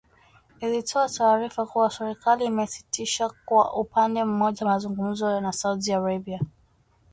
[0.61, 6.39] ilitoa taarifa kuwa serikali imesitisha kwa upande mmoja mazungumzo na Saudi Arabia